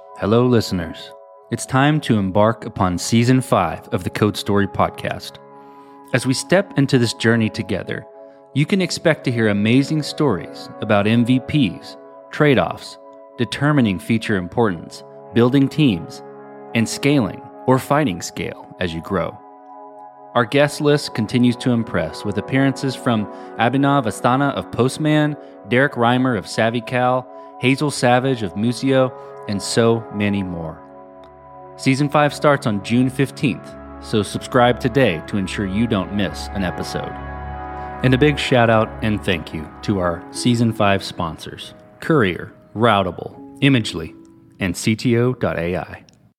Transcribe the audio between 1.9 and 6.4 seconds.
to embark upon season five of the Code Story podcast. As we